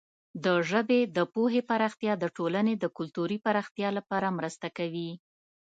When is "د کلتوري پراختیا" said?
2.77-3.89